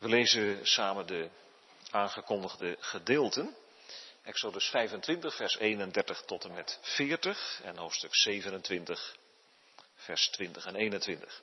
[0.00, 1.30] We lezen samen de
[1.90, 3.56] aangekondigde gedeelten.
[4.22, 9.16] Exodus 25, vers 31 tot en met 40 en hoofdstuk 27,
[9.94, 11.42] vers 20 en 21.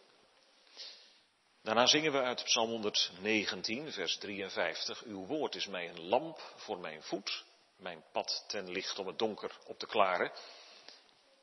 [1.61, 5.03] Daarna zingen we uit Psalm 119, vers 53.
[5.03, 7.43] Uw woord is mij een lamp voor mijn voet,
[7.75, 10.31] mijn pad ten licht om het donker op te klaren.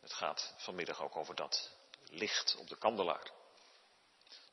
[0.00, 1.70] Het gaat vanmiddag ook over dat
[2.10, 3.30] licht op de kandelaar.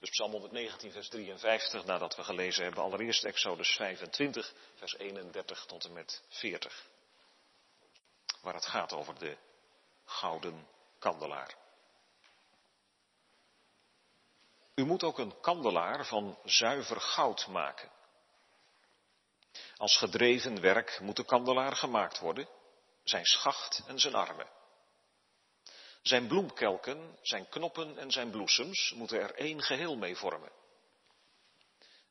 [0.01, 5.85] Dus Psalm 119, vers 53, nadat we gelezen hebben, allereerst Exodus 25, vers 31 tot
[5.85, 6.85] en met 40.
[8.41, 9.37] Waar het gaat over de
[10.05, 10.67] gouden
[10.99, 11.55] kandelaar.
[14.75, 17.91] U moet ook een kandelaar van zuiver goud maken.
[19.77, 22.47] Als gedreven werk moet de kandelaar gemaakt worden,
[23.03, 24.47] zijn schacht en zijn armen.
[26.01, 30.51] Zijn bloemkelken, zijn knoppen en zijn bloesems moeten er één geheel mee vormen.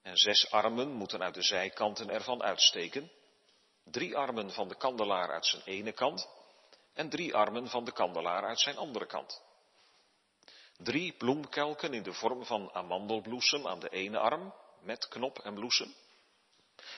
[0.02, 3.10] En zes armen moeten uit de zijkanten ervan uitsteken.
[3.84, 6.28] Drie armen van de kandelaar uit zijn ene kant
[6.94, 9.42] en drie armen van de kandelaar uit zijn andere kant.
[10.76, 15.94] Drie bloemkelken in de vorm van amandelbloesem aan de ene arm, met knop en bloesem.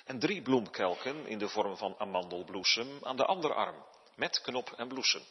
[0.04, 3.84] En drie bloemkelken in de vorm van amandelbloesem aan de andere arm,
[4.14, 5.22] met knop en bloesem.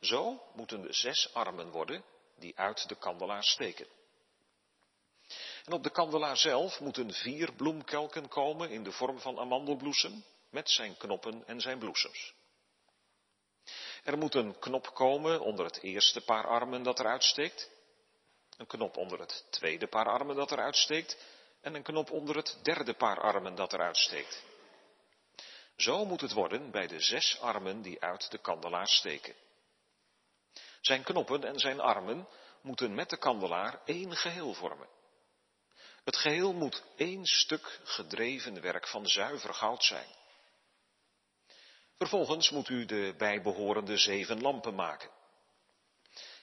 [0.00, 2.04] Zo moeten de zes armen worden
[2.38, 3.86] die uit de kandelaar steken.
[5.64, 10.70] En op de kandelaar zelf moeten vier bloemkelken komen in de vorm van amandelbloesem, met
[10.70, 12.34] zijn knoppen en zijn bloesems.
[14.04, 17.70] Er moet een knop komen onder het eerste paar armen dat eruit steekt,
[18.56, 21.16] een knop onder het tweede paar armen dat eruit steekt
[21.60, 24.42] en een knop onder het derde paar armen dat eruit steekt.
[25.76, 29.34] Zo moet het worden bij de zes armen die uit de kandelaar steken.
[30.80, 32.28] Zijn knoppen en zijn armen
[32.62, 34.88] moeten met de kandelaar één geheel vormen.
[36.04, 40.08] Het geheel moet één stuk gedreven werk van zuiver goud zijn.
[41.96, 45.10] Vervolgens moet u de bijbehorende zeven lampen maken.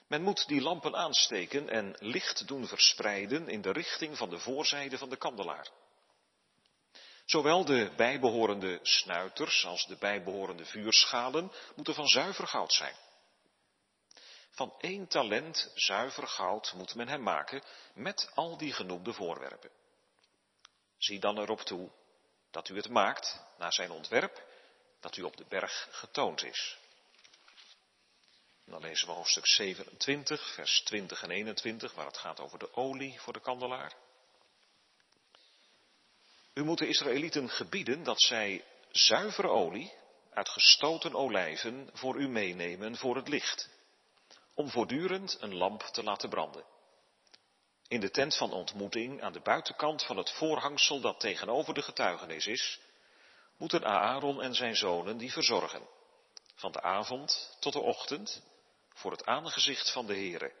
[0.08, 4.98] Men moet die lampen aansteken en licht doen verspreiden in de richting van de voorzijde
[4.98, 5.68] van de kandelaar.
[7.24, 12.94] Zowel de bijbehorende snuiters als de bijbehorende vuurschalen moeten van zuiver goud zijn.
[14.58, 17.62] Van één talent zuiver goud moet men hem maken
[17.94, 19.70] met al die genoemde voorwerpen.
[20.96, 21.90] Zie dan erop toe
[22.50, 24.42] dat u het maakt naar zijn ontwerp
[25.00, 26.78] dat u op de berg getoond is.
[28.64, 33.20] dan lezen we hoofdstuk 27, vers 20 en 21, waar het gaat over de olie
[33.20, 33.94] voor de kandelaar.
[36.54, 39.92] U moet de Israëlieten gebieden dat zij zuivere olie
[40.30, 43.76] uit gestoten olijven voor u meenemen voor het licht
[44.58, 46.64] om voortdurend een lamp te laten branden.
[47.88, 52.46] In de tent van ontmoeting, aan de buitenkant van het voorhangsel dat tegenover de getuigenis
[52.46, 52.80] is,
[53.56, 55.88] moeten Aaron en zijn zonen die verzorgen,
[56.54, 58.42] van de avond tot de ochtend,
[58.94, 60.52] voor het aangezicht van de Heere.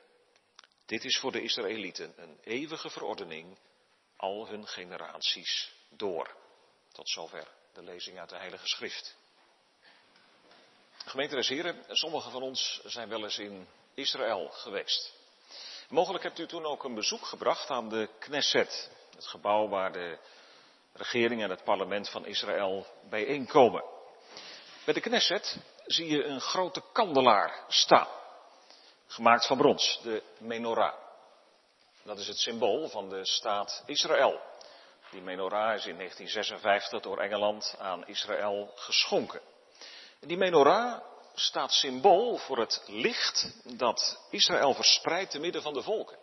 [0.86, 3.58] Dit is voor de Israëlieten een eeuwige verordening,
[4.16, 6.36] al hun generaties door.
[6.92, 9.16] Tot zover de lezing uit de Heilige Schrift.
[11.04, 15.12] Gemeente des Heren, sommigen van ons zijn wel eens in Israël geweest.
[15.88, 20.18] Mogelijk hebt u toen ook een bezoek gebracht aan de Knesset, het gebouw waar de
[20.92, 23.84] regering en het parlement van Israël bijeenkomen.
[24.84, 28.08] Bij de Knesset zie je een grote kandelaar staan,
[29.06, 30.94] gemaakt van brons, de menorah.
[32.02, 34.40] Dat is het symbool van de staat Israël.
[35.10, 39.40] Die menorah is in 1956 door Engeland aan Israël geschonken.
[40.20, 41.00] Die menorah
[41.38, 46.18] staat symbool voor het licht dat Israël verspreidt te midden van de volken.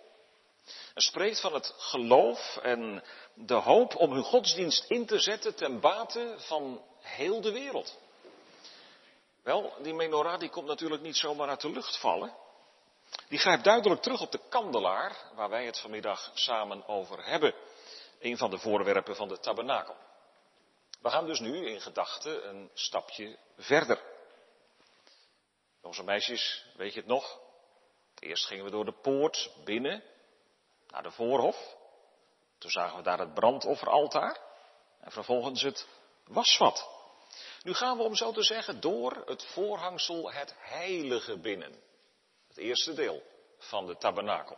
[0.94, 3.04] En spreekt van het geloof en
[3.34, 7.98] de hoop om hun godsdienst in te zetten ten bate van heel de wereld.
[9.44, 12.34] Wel, die menorah die komt natuurlijk niet zomaar uit de lucht vallen.
[13.30, 17.54] Die grijpt duidelijk terug op de kandelaar waar wij het vanmiddag samen over hebben.
[18.20, 19.96] Een van de voorwerpen van de tabernakel.
[21.02, 24.15] We gaan dus nu in gedachten een stapje verder.
[25.86, 27.40] Onze meisjes, weet je het nog?
[28.20, 30.04] Eerst gingen we door de poort binnen
[30.88, 31.76] naar de voorhof.
[32.58, 34.40] Toen zagen we daar het brandofferaltaar
[35.00, 35.88] en vervolgens het
[36.28, 36.90] wasvat.
[37.62, 41.82] Nu gaan we, om zo te zeggen, door het voorhangsel het heilige binnen.
[42.48, 43.24] Het eerste deel
[43.58, 44.58] van de tabernakel.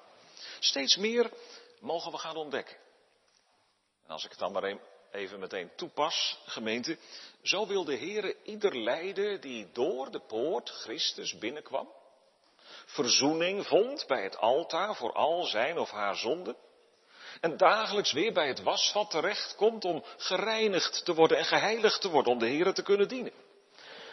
[0.59, 1.31] Steeds meer
[1.79, 2.77] mogen we gaan ontdekken.
[4.03, 4.79] En als ik het dan maar
[5.11, 6.97] even meteen toepas, gemeente,
[7.41, 11.89] zo wil de Heere ieder lijden die door de poort Christus binnenkwam,
[12.85, 16.55] verzoening vond bij het altaar voor al zijn of haar zonden,
[17.41, 22.09] En dagelijks weer bij het wasvat terecht komt om gereinigd te worden en geheiligd te
[22.09, 23.33] worden, om de Heer te kunnen dienen.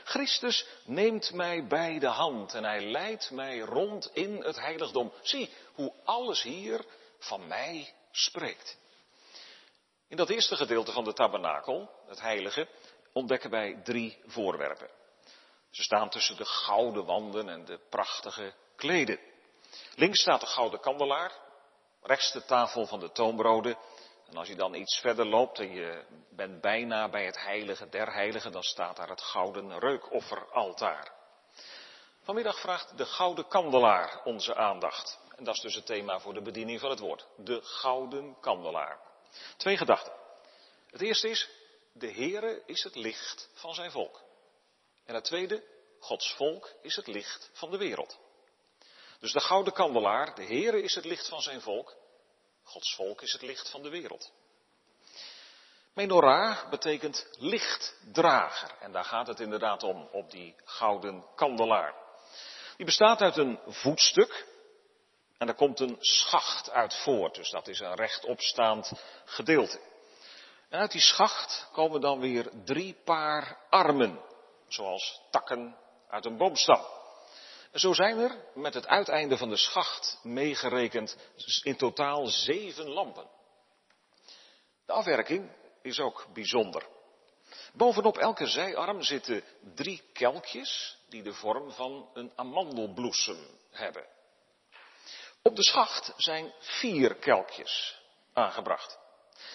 [0.05, 5.12] Christus neemt mij bij de hand en hij leidt mij rond in het heiligdom.
[5.23, 6.85] Zie hoe alles hier
[7.19, 8.76] van mij spreekt.
[10.14, 12.69] In dat eerste gedeelte van de tabernakel, het heilige,
[13.12, 14.90] ontdekken wij drie voorwerpen.
[15.70, 19.19] Ze staan tussen de gouden wanden en de prachtige kleden.
[19.94, 21.32] Links staat de gouden kandelaar,
[22.02, 23.78] rechts de tafel van de toonbroden.
[24.28, 28.12] En als je dan iets verder loopt en je bent bijna bij het heilige der
[28.12, 31.12] heiligen, dan staat daar het gouden reukofferaltaar.
[32.22, 35.19] Vanmiddag vraagt de gouden kandelaar onze aandacht.
[35.37, 37.26] En dat is dus het thema voor de bediening van het woord.
[37.37, 39.12] De gouden kandelaar.
[39.56, 40.12] Twee gedachten.
[40.90, 41.48] Het eerste is,
[41.92, 44.22] de Heere is het licht van zijn volk.
[45.04, 45.64] En het tweede,
[46.00, 48.19] Gods volk is het licht van de wereld.
[49.20, 51.96] Dus de gouden kandelaar, de Heere is het licht van zijn volk,
[52.62, 54.32] Gods volk is het licht van de wereld.
[55.94, 58.70] Menorah betekent lichtdrager.
[58.81, 61.94] En daar gaat het inderdaad om, op die gouden kandelaar.
[62.76, 64.46] Die bestaat uit een voetstuk.
[65.44, 67.35] En daar komt een schacht uit voort.
[67.35, 68.93] Dus dat is een rechtopstaand
[69.25, 69.81] gedeelte.
[70.69, 74.20] En uit die schacht komen dan weer drie paar armen.
[74.69, 75.76] Zoals takken
[76.08, 76.85] uit een boomstam.
[77.73, 81.17] Zo zijn er met het uiteinde van de schacht meegerekend
[81.62, 83.29] in totaal zeven lampen.
[84.87, 85.50] De afwerking
[85.82, 86.87] is ook bijzonder.
[87.73, 89.44] Bovenop elke zijarm zitten
[89.75, 94.13] drie kelkjes die de vorm van een amandelbloesem hebben.
[95.46, 98.00] Op de schacht zijn vier kelkjes
[98.32, 98.99] aangebracht.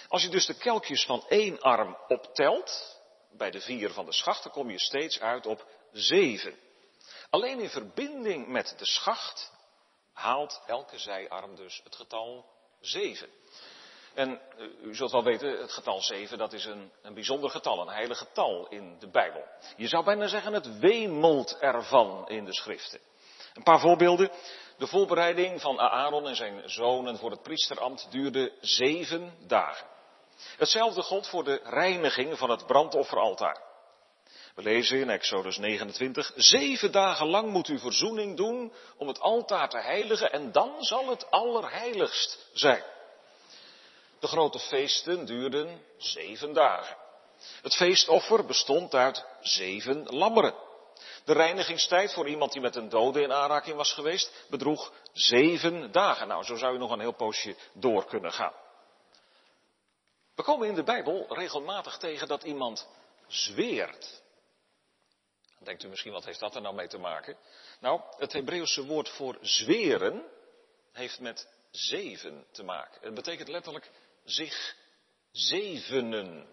[0.08, 3.00] Als je dus de kelkjes van één arm optelt,
[3.32, 6.60] bij de vier van de schacht, dan kom je steeds uit op zeven.
[7.30, 9.52] Alleen in verbinding met de schacht
[10.14, 12.46] haalt elke zijarm dus het getal
[12.80, 13.30] 7.
[14.14, 17.82] En eh, u zult wel weten, het getal 7 dat is een, een bijzonder getal,
[17.82, 19.44] een heilig getal in de Bijbel.
[19.78, 23.00] Je zou bijna zeggen, het wemelt ervan in de schriften.
[23.60, 24.32] Een paar voorbeelden.
[24.78, 29.88] De voorbereiding van Aaron en zijn zonen voor het priesterambt duurde zeven dagen.
[30.58, 33.62] Hetzelfde gold voor de reiniging van het brandofferaltaar.
[34.56, 39.70] We lezen in Exodus 29, zeven dagen lang moet u verzoening doen om het altaar
[39.70, 42.84] te heiligen en dan zal het allerheiligst zijn.
[44.20, 46.98] De grote feesten duurden zeven dagen.
[47.62, 50.68] Het feestoffer bestond uit zeven lammeren.
[51.30, 56.28] De reinigingstijd voor iemand die met een dode in aanraking was geweest bedroeg zeven dagen.
[56.28, 58.54] Nou, zo zou je nog een heel poosje door kunnen gaan.
[60.36, 62.88] We komen in de Bijbel regelmatig tegen dat iemand
[63.28, 64.22] zweert
[65.60, 67.38] dan denkt u misschien, wat heeft dat er nou mee te maken?
[67.80, 70.26] Nou, het Hebreeuwse woord voor zweren
[70.92, 73.02] heeft met zeven te maken.
[73.02, 73.92] Het betekent letterlijk
[74.24, 74.76] zich
[75.32, 76.48] zevenen.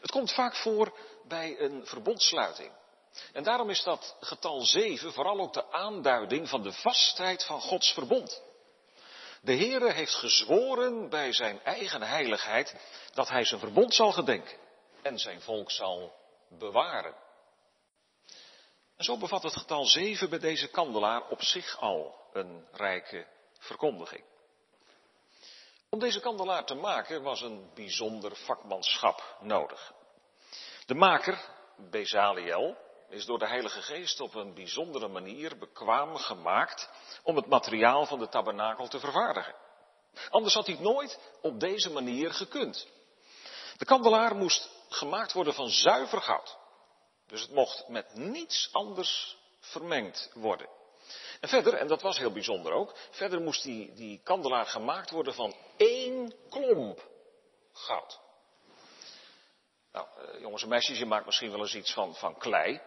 [0.00, 0.98] Het komt vaak voor
[1.28, 2.72] bij een verbondsluiting.
[3.32, 7.92] En daarom is dat getal zeven vooral ook de aanduiding van de vastheid van Gods
[7.92, 8.42] verbond.
[9.40, 12.76] De Heere heeft gezworen bij zijn eigen heiligheid
[13.14, 14.58] dat hij zijn verbond zal gedenken
[15.02, 16.12] en zijn volk zal
[16.48, 17.14] bewaren.
[18.96, 23.26] En zo bevat het getal 7 bij deze kandelaar op zich al een rijke
[23.58, 24.24] verkondiging.
[25.90, 29.92] Om deze kandelaar te maken was een bijzonder vakmanschap nodig.
[30.86, 31.40] De maker,
[31.76, 32.76] Bezaliel,
[33.08, 36.90] is door de Heilige Geest op een bijzondere manier bekwaam gemaakt
[37.22, 39.54] om het materiaal van de tabernakel te vervaardigen.
[40.30, 42.88] Anders had hij het nooit op deze manier gekund.
[43.76, 46.58] De kandelaar moest gemaakt worden van zuiver goud.
[47.26, 50.68] Dus het mocht met niets anders vermengd worden.
[51.40, 55.34] En verder, en dat was heel bijzonder ook, verder moest die, die kandelaar gemaakt worden
[55.34, 57.08] van één klomp
[57.72, 58.20] goud.
[59.92, 62.80] Nou, eh, jongens en meisjes, je maakt misschien wel eens iets van, van klei.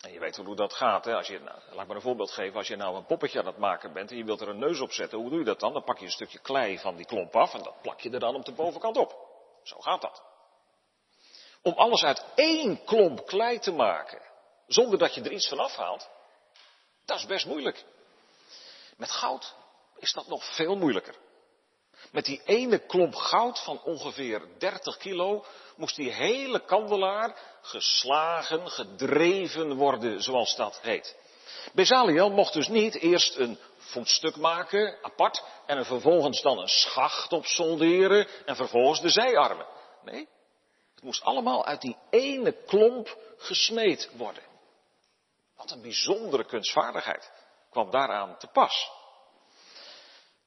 [0.00, 1.04] En je weet hoe dat gaat.
[1.04, 1.14] Hè?
[1.14, 2.56] Als je, nou, laat ik maar een voorbeeld geven.
[2.56, 4.80] Als je nou een poppetje aan het maken bent en je wilt er een neus
[4.80, 5.72] op zetten, hoe doe je dat dan?
[5.72, 8.20] Dan pak je een stukje klei van die klomp af en dat plak je er
[8.20, 9.28] dan op de bovenkant op.
[9.62, 10.22] Zo gaat dat.
[11.62, 14.22] Om alles uit één klomp klei te maken,
[14.66, 16.10] zonder dat je er iets van afhaalt,
[17.04, 17.84] dat is best moeilijk.
[18.96, 19.54] Met goud
[19.96, 21.14] is dat nog veel moeilijker.
[22.12, 25.44] Met die ene klomp goud van ongeveer 30 kilo
[25.76, 31.16] moest die hele kandelaar geslagen, gedreven worden, zoals dat heet.
[31.72, 37.32] Bezaliel mocht dus niet eerst een voetstuk maken, apart, en er vervolgens dan een schacht
[37.32, 39.66] op solderen en vervolgens de zijarmen.
[40.02, 40.28] Nee,
[40.94, 44.42] het moest allemaal uit die ene klomp gesmeed worden.
[45.56, 47.32] Wat een bijzondere kunstvaardigheid
[47.70, 48.90] kwam daaraan te pas.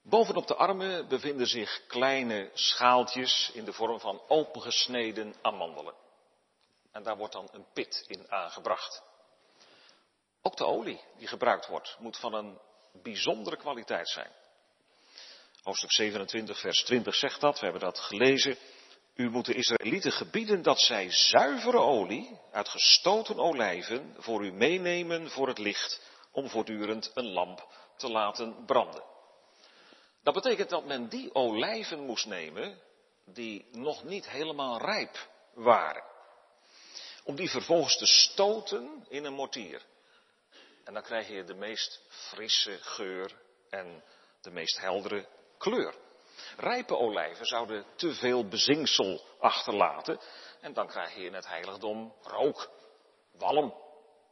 [0.06, 5.94] Bovenop de armen bevinden zich kleine schaaltjes in de vorm van opengesneden amandelen.
[6.92, 9.04] En daar wordt dan een pit in aangebracht.
[10.42, 12.60] Ook de olie die gebruikt wordt, moet van een
[13.02, 14.32] bijzondere kwaliteit zijn.
[15.62, 18.58] Hoofdstuk 27, vers 20 zegt dat, we hebben dat gelezen.
[19.16, 25.30] U moet de Israëlieten gebieden dat zij zuivere olie uit gestoten olijven voor u meenemen
[25.30, 27.68] voor het licht, om voortdurend een lamp
[27.98, 29.13] te laten branden.
[30.24, 32.80] Dat betekent dat men die olijven moest nemen
[33.26, 36.04] die nog niet helemaal rijp waren.
[37.24, 39.86] Om die vervolgens te stoten in een mortier.
[40.84, 44.04] En dan krijg je de meest frisse geur en
[44.42, 45.28] de meest heldere
[45.58, 45.96] kleur.
[46.58, 50.20] Rijpe olijven zouden te veel bezinksel achterlaten
[50.62, 52.70] en dan krijg je in het heiligdom rook,
[53.32, 53.74] walm.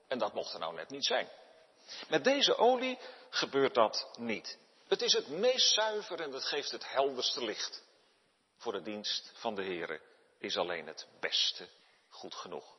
[0.08, 1.30] En dat mocht er nou net niet zijn.
[2.08, 4.58] Met deze olie gebeurt dat niet.
[4.92, 7.84] Het is het meest zuiver en het geeft het helderste licht.
[8.58, 10.02] Voor de dienst van de Heere
[10.40, 11.68] is alleen het beste
[12.10, 12.76] goed genoeg.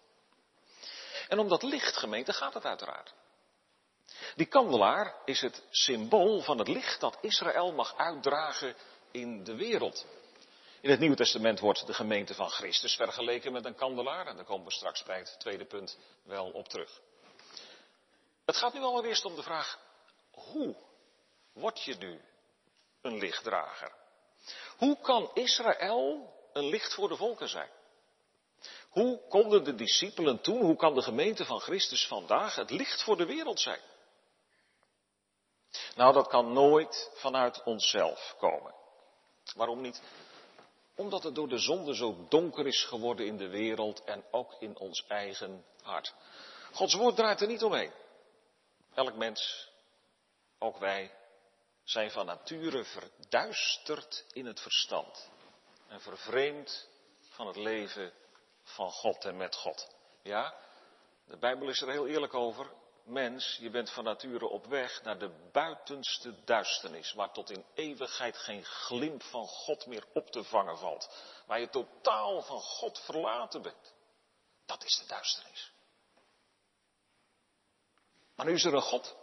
[1.28, 3.14] En om dat licht, gemeente, gaat het uiteraard.
[4.34, 8.76] Die kandelaar is het symbool van het licht dat Israël mag uitdragen
[9.10, 10.06] in de wereld.
[10.80, 14.26] In het Nieuwe Testament wordt de gemeente van Christus vergeleken met een kandelaar.
[14.26, 17.00] En daar komen we straks bij het tweede punt wel op terug.
[18.44, 19.78] Het gaat nu allereerst om de vraag,
[20.30, 20.90] hoe
[21.52, 22.20] word je nu
[23.00, 23.92] een lichtdrager?
[24.76, 27.70] Hoe kan Israël een licht voor de volken zijn?
[28.88, 33.16] Hoe konden de discipelen toen, hoe kan de gemeente van Christus vandaag het licht voor
[33.16, 33.80] de wereld zijn?
[35.94, 38.74] Nou, dat kan nooit vanuit onszelf komen.
[39.54, 40.02] Waarom niet?
[40.96, 44.78] Omdat het door de zonde zo donker is geworden in de wereld en ook in
[44.78, 46.14] ons eigen hart.
[46.72, 47.92] Gods woord draait er niet omheen.
[48.94, 49.70] Elk mens,
[50.58, 51.10] ook wij,
[51.84, 55.30] zijn van nature verduisterd in het verstand
[55.88, 56.88] en vervreemd
[57.20, 58.12] van het leven
[58.62, 59.94] van God en met God.
[60.22, 60.54] Ja,
[61.24, 62.72] de Bijbel is er heel eerlijk over
[63.04, 68.36] mens, je bent van nature op weg naar de buitenste duisternis, waar tot in eeuwigheid
[68.36, 71.10] geen glimp van God meer op te vangen valt,
[71.46, 73.94] waar je totaal van God verlaten bent.
[74.66, 75.72] Dat is de duisternis.
[78.34, 79.16] Maar nu is er een God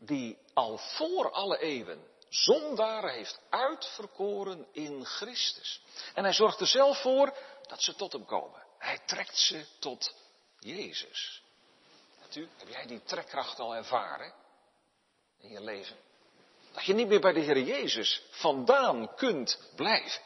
[0.00, 5.82] die al voor alle eeuwen zondaren heeft uitverkoren in Christus.
[6.14, 7.36] En hij zorgt er zelf voor
[7.68, 8.62] dat ze tot hem komen.
[8.78, 10.14] Hij trekt ze tot
[10.58, 11.42] Jezus
[12.36, 14.32] u, heb jij die trekkracht al ervaren
[15.40, 15.96] in je leven?
[16.72, 20.22] Dat je niet meer bij de Heer Jezus vandaan kunt blijven.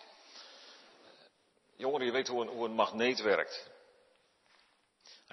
[1.76, 3.70] Jongeren, je weet hoe een, hoe een magneet werkt.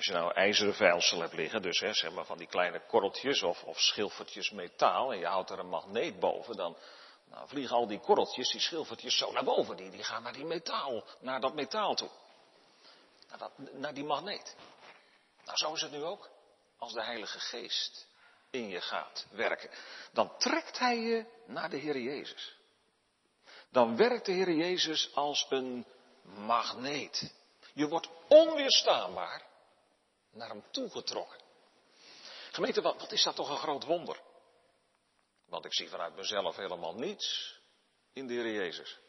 [0.02, 3.44] Als je nou ijzeren veilsel hebt liggen, dus hè, zeg maar van die kleine korreltjes
[3.44, 6.78] of, of schilfertjes metaal, en je houdt er een magneet boven, dan
[7.26, 9.76] nou, vliegen al die korreltjes, die schilfertjes zo naar boven.
[9.76, 12.10] Die, die gaan naar die metaal, naar dat metaal toe.
[13.30, 14.56] Naar, dat, naar die magneet.
[15.46, 16.30] Nou, zo is het nu ook
[16.78, 18.08] als de Heilige Geest
[18.50, 19.70] in je gaat werken,
[20.12, 22.56] dan trekt Hij je naar de Heer Jezus.
[23.70, 25.86] Dan werkt de Heer Jezus als een
[26.24, 27.34] magneet.
[27.74, 29.50] Je wordt onweerstaanbaar
[30.32, 31.40] naar Hem toegetrokken.
[32.52, 34.22] Gemeente, wat, wat is dat toch een groot wonder?
[35.46, 37.60] Want ik zie vanuit mezelf helemaal niets
[38.14, 39.00] in de Heer Jezus.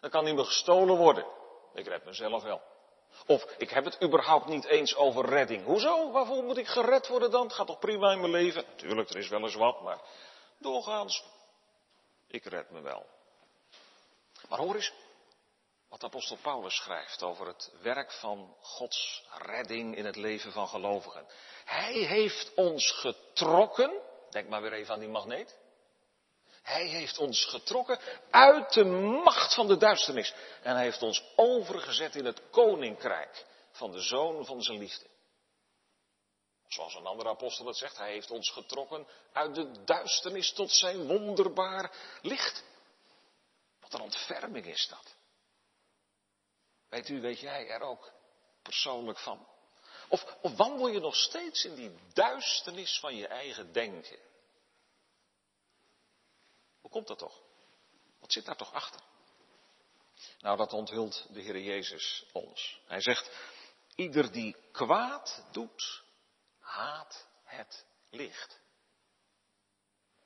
[0.00, 1.26] Dan kan niet meer gestolen worden.
[1.74, 2.62] Ik red mezelf wel.
[3.26, 5.64] Of ik heb het überhaupt niet eens over redding.
[5.64, 6.10] Hoezo?
[6.10, 7.42] Waarvoor moet ik gered worden dan?
[7.42, 8.64] Het gaat toch prima in mijn leven?
[8.76, 10.00] Tuurlijk, er is wel eens wat, maar
[10.58, 11.24] doorgaans,
[12.26, 13.06] ik red me wel.
[14.48, 14.92] Maar hoor eens
[15.92, 21.26] wat apostel Paulus schrijft over het werk van Gods redding in het leven van gelovigen.
[21.64, 25.58] Hij heeft ons getrokken, denk maar weer even aan die magneet.
[26.62, 27.98] Hij heeft ons getrokken
[28.30, 28.84] uit de
[29.24, 30.34] macht van de duisternis.
[30.62, 35.06] En hij heeft ons overgezet in het koninkrijk van de zoon van zijn liefde.
[36.68, 41.06] Zoals een andere apostel het zegt, hij heeft ons getrokken uit de duisternis tot zijn
[41.06, 42.64] wonderbaar licht.
[43.80, 45.20] Wat een ontferming is dat.
[46.92, 48.12] Weet u, weet jij er ook
[48.62, 49.46] persoonlijk van?
[50.08, 54.18] Of, of wandel je nog steeds in die duisternis van je eigen denken?
[56.80, 57.40] Hoe komt dat toch?
[58.20, 59.00] Wat zit daar toch achter?
[60.38, 62.80] Nou, dat onthult de Heer Jezus ons.
[62.86, 63.30] Hij zegt,
[63.94, 66.02] ieder die kwaad doet,
[66.58, 68.60] haat het licht.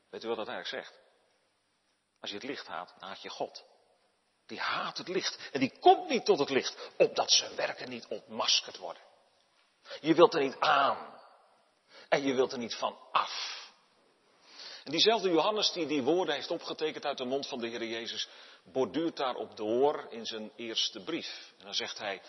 [0.09, 1.01] Weet u wat dat eigenlijk zegt?
[2.21, 3.65] Als je het licht haat, haat je God.
[4.47, 5.49] Die haat het licht.
[5.53, 9.03] En die komt niet tot het licht, opdat zijn werken niet ontmaskerd worden.
[10.01, 11.15] Je wilt er niet aan.
[12.09, 13.65] En je wilt er niet van af.
[14.85, 18.29] En diezelfde Johannes die die woorden heeft opgetekend uit de mond van de Heer Jezus,
[18.65, 21.53] borduurt daarop door in zijn eerste brief.
[21.59, 22.23] En dan zegt hij,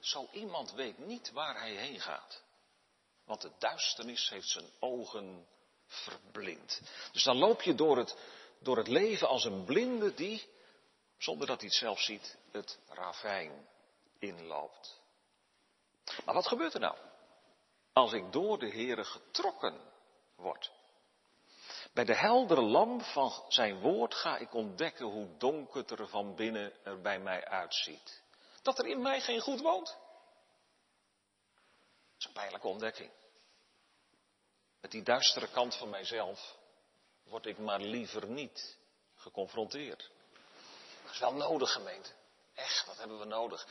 [0.00, 2.42] zo iemand weet niet waar hij heen gaat.
[3.24, 5.46] Want de duisternis heeft zijn ogen
[5.86, 6.80] verblind.
[7.12, 8.16] Dus dan loop je door het,
[8.60, 10.48] door het leven als een blinde die,
[11.18, 13.68] zonder dat hij het zelf ziet, het ravijn
[14.18, 15.00] inloopt.
[16.24, 16.96] Maar wat gebeurt er nou?
[17.92, 19.80] Als ik door de Heere getrokken
[20.36, 20.72] word.
[21.92, 26.84] Bij de heldere lamp van zijn woord ga ik ontdekken hoe donker er van binnen
[26.84, 28.22] er bij mij uitziet.
[28.62, 29.86] Dat er in mij geen goed woont.
[29.86, 29.98] Dat
[32.18, 33.10] is een pijnlijke ontdekking.
[34.80, 36.56] Met die duistere kant van mijzelf
[37.22, 38.78] word ik maar liever niet
[39.14, 40.10] geconfronteerd.
[41.14, 42.10] Is wel nodig, gemeente.
[42.54, 43.66] Echt, dat hebben we nodig.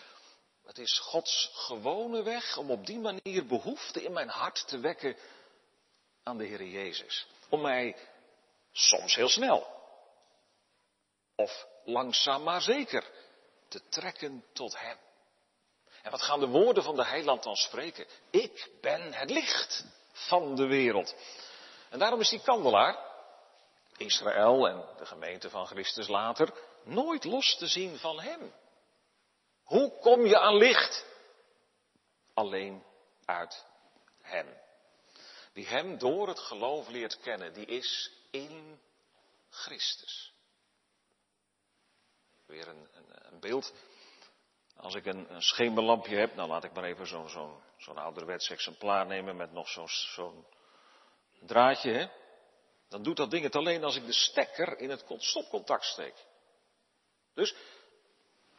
[0.65, 5.17] Het is Gods gewone weg om op die manier behoefte in mijn hart te wekken
[6.23, 7.27] aan de Heer Jezus.
[7.49, 7.95] Om mij
[8.71, 9.81] soms heel snel
[11.35, 13.09] of langzaam maar zeker
[13.67, 14.97] te trekken tot Hem.
[16.01, 18.07] En wat gaan de woorden van de heiland dan spreken?
[18.29, 21.15] Ik ben het licht van de wereld.
[21.89, 22.97] En daarom is die kandelaar,
[23.97, 26.53] Israël en de gemeente van Christus later,
[26.85, 28.53] nooit los te zien van Hem.
[29.63, 31.05] Hoe kom je aan licht?
[32.33, 32.83] Alleen
[33.25, 33.65] uit
[34.21, 34.47] Hem.
[35.53, 38.79] Wie Hem door het geloof leert kennen, die is in
[39.49, 40.33] Christus.
[42.45, 43.73] Weer een, een, een beeld.
[44.75, 49.05] Als ik een, een, schemerlampje heb, dan laat ik maar even zo'n zo'n ouderwets exemplaar
[49.05, 50.45] nemen met nog zo'n
[51.39, 52.11] draadje.
[52.89, 56.15] Dan doet dat ding het alleen als ik de stekker in het stopcontact steek.
[57.33, 57.55] Dus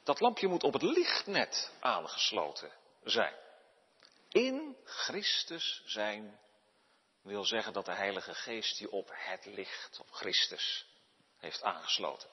[0.02, 2.73] dat lampje moet op het lichtnet aangesloten
[3.04, 3.35] zijn.
[4.28, 6.38] In Christus zijn
[7.23, 10.87] wil zeggen dat de Heilige Geest je op het licht, op Christus,
[11.38, 12.28] heeft aangesloten.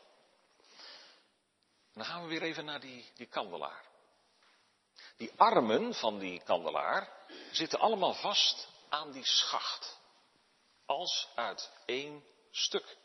[1.94, 3.86] dan gaan we weer even naar die, die kandelaar.
[5.18, 7.10] Die armen van die kandelaar
[7.52, 10.00] zitten allemaal vast aan die schacht.
[10.86, 12.98] Als uit één stuk.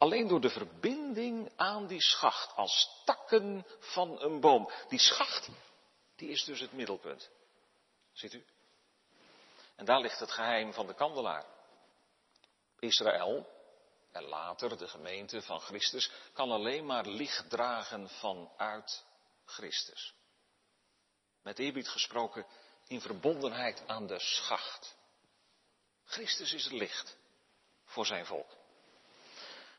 [0.00, 4.70] Alleen door de verbinding aan die schacht, als takken van een boom.
[4.88, 5.48] Die schacht,
[6.16, 7.30] die is dus het middelpunt.
[8.12, 8.44] Ziet u?
[9.76, 11.44] En daar ligt het geheim van de kandelaar.
[12.78, 13.46] Israël,
[14.12, 19.04] en later de gemeente van Christus, kan alleen maar licht dragen vanuit
[19.44, 20.14] Christus.
[21.42, 22.46] Met eerbied gesproken
[22.86, 24.96] in verbondenheid aan de schacht.
[26.04, 27.16] Christus is het licht
[27.84, 28.59] voor zijn volk.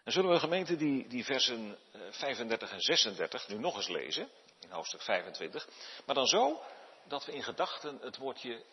[0.04, 1.78] En zullen we gemeente die, die versen
[2.12, 5.68] 35 eh, en 36 nu nog eens lezen, in hoofdstuk 25,
[6.06, 6.62] maar dan zo
[7.08, 8.64] dat we in gedachten het woordje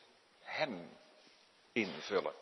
[0.40, 0.96] hem
[1.72, 2.34] invullen.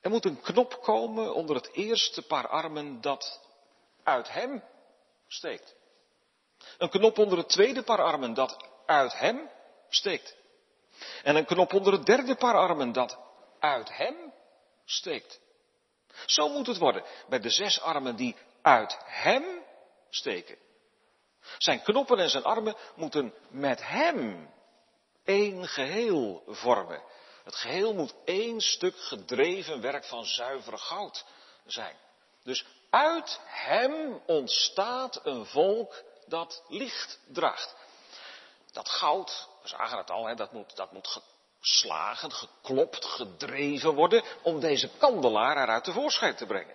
[0.00, 3.40] Er moet een knop komen onder het eerste paar armen dat
[4.02, 4.64] uit hem
[5.28, 5.74] steekt.
[6.78, 9.50] Een knop onder het tweede paar armen dat uit hem
[9.88, 10.36] steekt.
[11.22, 13.18] En een knop onder het derde paar armen dat
[13.58, 14.32] uit hem
[14.84, 15.40] steekt.
[16.26, 19.44] Zo moet het worden bij de zes armen die uit hem
[20.10, 20.56] steken.
[21.58, 24.50] Zijn knoppen en zijn armen moeten met hem
[25.24, 27.02] één geheel vormen.
[27.44, 31.24] Het geheel moet één stuk gedreven werk van zuiver goud
[31.66, 31.96] zijn.
[32.42, 37.74] Dus uit hem ontstaat een volk dat licht draagt.
[38.72, 41.08] Dat goud, we zagen het al, hè, dat, moet, dat moet
[41.60, 46.74] geslagen, geklopt, gedreven worden om deze kandelaar eruit tevoorschijn te brengen.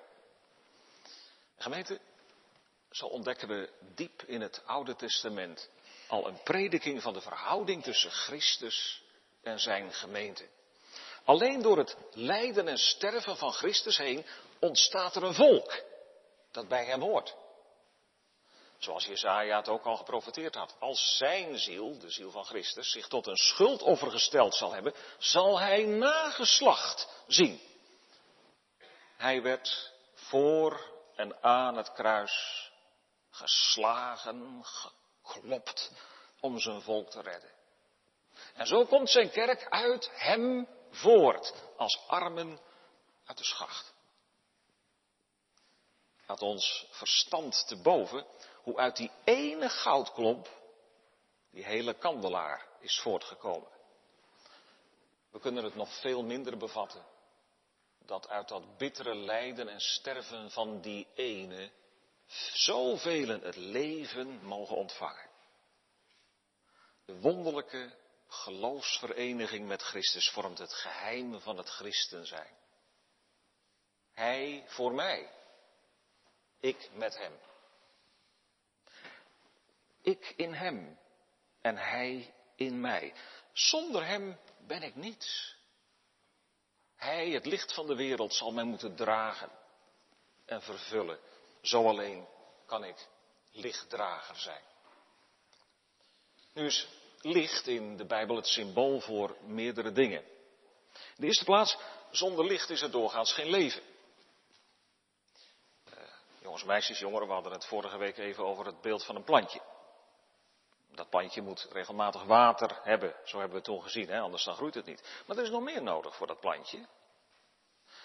[1.58, 2.00] Gemeente,
[2.92, 5.70] zo ontdekken we diep in het Oude Testament
[6.08, 9.04] al een prediking van de verhouding tussen Christus
[9.44, 10.48] en zijn gemeente.
[11.24, 14.26] Alleen door het lijden en sterven van Christus heen
[14.60, 15.84] ontstaat er een volk
[16.52, 17.36] dat bij hem hoort.
[18.78, 20.76] Zoals Jezaja het ook al geprofeteerd had.
[20.80, 25.60] Als zijn ziel, de ziel van Christus, zich tot een schuldoffer gesteld zal hebben, zal
[25.60, 27.62] hij nageslacht zien.
[29.18, 32.72] Hij werd voor en aan het kruis
[33.30, 34.66] geslagen,
[35.24, 35.92] geklopt
[36.40, 37.52] om zijn volk te redden.
[38.54, 42.60] En zo komt zijn kerk uit hem voort, als armen
[43.26, 43.94] uit de schacht.
[46.28, 48.26] Laat ons verstand te boven
[48.66, 50.48] hoe uit die ene goudklomp
[51.50, 53.70] die hele kandelaar is voortgekomen.
[55.32, 57.06] We kunnen het nog veel minder bevatten
[58.06, 61.72] dat uit dat bittere lijden en sterven van die ene
[62.54, 65.30] zoveel het leven mogen ontvangen.
[67.06, 67.94] De wonderlijke
[68.28, 72.58] geloofsvereniging met Christus vormt het geheim van het christen zijn.
[74.14, 75.32] Hij voor mij.
[76.60, 77.40] Ik met hem.
[80.06, 81.00] Ik in hem
[81.62, 83.14] en hij in mij.
[83.54, 85.56] Zonder hem ben ik niets.
[86.96, 89.52] Hij, het licht van de wereld, zal mij moeten dragen
[90.46, 91.20] en vervullen.
[91.62, 92.28] Zo alleen
[92.66, 93.08] kan ik
[93.52, 94.64] lichtdrager zijn.
[96.54, 96.88] Nu is
[97.22, 100.22] licht in de Bijbel het symbool voor meerdere dingen.
[100.22, 101.78] In de eerste plaats,
[102.12, 103.82] zonder licht is er doorgaans geen leven.
[105.90, 106.00] Uh,
[106.42, 109.62] jongens, meisjes, jongeren, we hadden het vorige week even over het beeld van een plantje.
[110.96, 114.20] Dat plantje moet regelmatig water hebben, zo hebben we het toen gezien, hè?
[114.20, 115.24] anders dan groeit het niet.
[115.26, 116.86] Maar er is nog meer nodig voor dat plantje.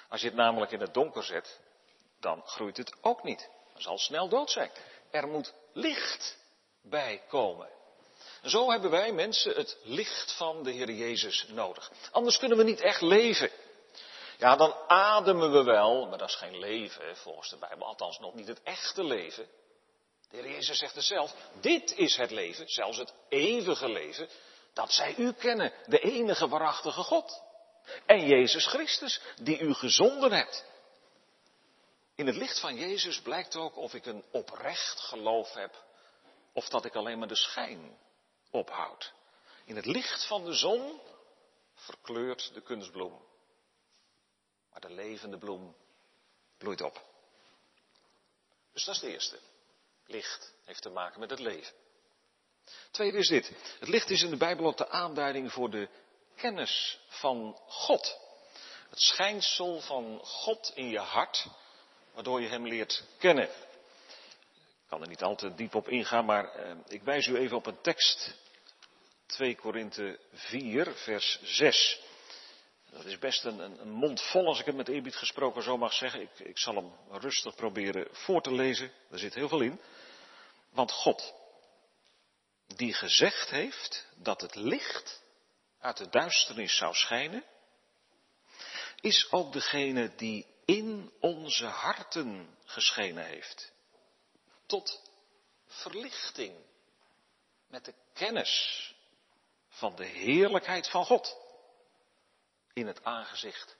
[0.08, 1.60] Als je het namelijk in het donker zet,
[2.20, 3.48] dan groeit het ook niet.
[3.72, 4.70] Het zal snel dood zijn.
[5.10, 6.38] Er moet licht
[6.82, 7.68] bij komen.
[8.42, 11.92] Zo hebben wij mensen het licht van de Heer Jezus nodig.
[12.10, 13.50] Anders kunnen we niet echt leven.
[14.38, 17.86] Ja, dan ademen we wel, maar dat is geen leven volgens de Bijbel.
[17.86, 19.46] Althans nog niet het echte leven.
[20.30, 24.28] De Heer Jezus zegt er zelf, dit is het leven, zelfs het eeuwige leven,
[24.72, 27.42] dat zij u kennen, de enige waarachtige God.
[28.06, 30.64] En Jezus Christus, die u gezonden hebt.
[32.14, 35.84] In het licht van Jezus blijkt ook of ik een oprecht geloof heb,
[36.52, 37.98] of dat ik alleen maar de schijn
[38.50, 39.12] ophoud.
[39.64, 41.00] In het licht van de zon
[41.74, 43.22] verkleurt de kunstbloem.
[44.70, 45.76] Maar de levende bloem
[46.58, 47.04] bloeit op.
[48.72, 49.38] Dus dat is de eerste.
[50.10, 51.72] Licht heeft te maken met het leven.
[52.90, 53.52] Tweede is dit.
[53.78, 55.88] Het licht is in de Bijbel ook de aanduiding voor de
[56.36, 58.18] kennis van God.
[58.90, 61.46] Het schijnsel van God in je hart,
[62.14, 63.44] waardoor je Hem leert kennen.
[63.44, 67.56] Ik kan er niet al te diep op ingaan, maar eh, ik wijs u even
[67.56, 68.34] op een tekst.
[69.26, 72.00] 2 Korinthe 4, vers 6.
[72.90, 75.92] Dat is best een, een, mond vol als ik het met eerbied gesproken zo mag
[75.92, 76.20] zeggen.
[76.20, 78.92] Ik, ik zal hem rustig proberen voor te lezen.
[79.10, 79.80] Er zit heel veel in.
[80.70, 81.34] Want God,
[82.66, 85.22] die gezegd heeft dat het licht
[85.80, 87.44] uit de duisternis zou schijnen,
[89.00, 93.72] is ook degene die in onze harten geschenen heeft.
[94.66, 95.10] Tot
[95.66, 96.64] verlichting
[97.66, 98.94] met de kennis
[99.68, 101.36] van de heerlijkheid van God
[102.72, 103.76] in het aangezicht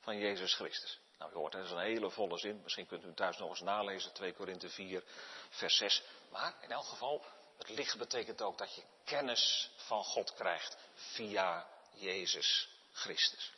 [0.00, 1.00] van Jezus Christus.
[1.18, 2.60] Nou, je hoort, dat is een hele volle zin.
[2.62, 5.02] Misschien kunt u hem thuis nog eens nalezen, 2 Korinthe 4,
[5.50, 6.02] vers 6.
[6.30, 7.24] Maar in elk geval,
[7.58, 13.52] het licht betekent ook dat je kennis van God krijgt via Jezus Christus.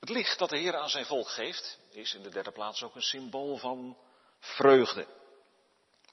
[0.00, 2.94] Het licht dat de Heer aan zijn volk geeft, is in de derde plaats ook
[2.94, 3.98] een symbool van
[4.40, 5.06] vreugde.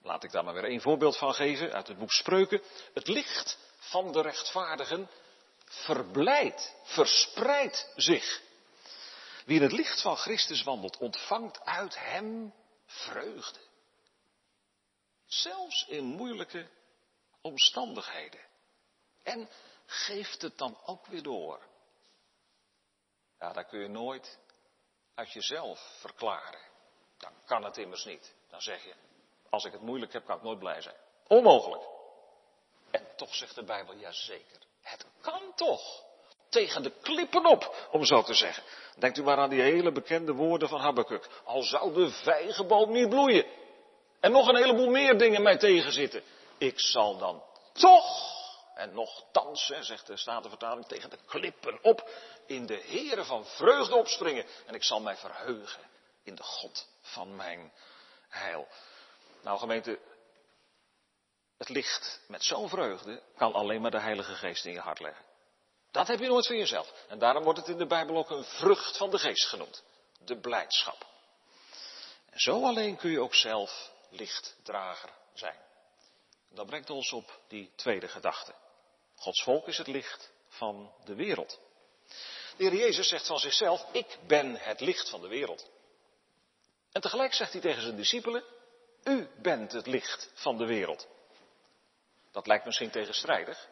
[0.01, 2.61] Laat ik daar maar weer een voorbeeld van geven uit het boek Spreuken.
[2.93, 5.09] Het licht van de rechtvaardigen
[5.65, 8.41] verblijdt, verspreidt zich.
[9.45, 12.53] Wie in het licht van Christus wandelt, ontvangt uit hem
[12.85, 13.59] vreugde.
[15.31, 16.67] Zelfs in moeilijke
[17.41, 18.39] omstandigheden.
[19.23, 19.49] En
[19.85, 21.59] geeft het dan ook weer door.
[23.39, 24.39] Ja, dat kun je nooit
[25.15, 26.59] uit jezelf verklaren.
[27.17, 28.35] Dan kan het immers niet.
[28.49, 28.93] Dan zeg je,
[29.49, 30.95] als ik het moeilijk heb, kan ik nooit blij zijn.
[31.27, 31.83] Onmogelijk.
[32.91, 34.57] En toch zegt de Bijbel, ja zeker.
[34.81, 36.03] Het kan toch.
[36.49, 38.63] Tegen de klippen op, om zo te zeggen.
[38.97, 41.29] Denkt u maar aan die hele bekende woorden van Habakkuk.
[41.43, 43.60] Al zou de vijgenboom niet bloeien.
[44.21, 46.23] En nog een heleboel meer dingen mij tegenzitten.
[46.57, 48.33] Ik zal dan toch,
[48.75, 52.09] en nogthans, zegt de Statenvertaling, tegen de klippen op,
[52.45, 54.45] in de Here van vreugde opspringen.
[54.65, 55.81] En ik zal mij verheugen
[56.23, 57.71] in de God van mijn
[58.29, 58.67] heil.
[59.43, 59.99] Nou gemeente,
[61.57, 65.25] het licht met zo'n vreugde kan alleen maar de Heilige Geest in je hart leggen.
[65.91, 66.93] Dat heb je nooit van jezelf.
[67.07, 69.83] En daarom wordt het in de Bijbel ook een vrucht van de geest genoemd.
[70.19, 71.05] De blijdschap.
[72.29, 75.59] En zo alleen kun je ook zelf lichtdrager zijn.
[76.49, 78.53] Dat brengt ons op die tweede gedachte.
[79.15, 81.59] Gods volk is het licht van de wereld.
[82.57, 85.69] De Heer Jezus zegt van zichzelf, ik ben het licht van de wereld.
[86.91, 88.43] En tegelijk zegt hij tegen zijn discipelen,
[89.03, 91.07] u bent het licht van de wereld.
[92.31, 93.69] Dat lijkt misschien tegenstrijdig,